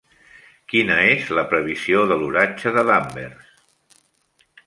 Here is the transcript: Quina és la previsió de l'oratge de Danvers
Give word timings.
Quina 0.71 0.95
és 1.09 1.27
la 1.39 1.43
previsió 1.51 2.01
de 2.11 2.17
l'oratge 2.21 2.73
de 2.79 2.87
Danvers 2.89 3.53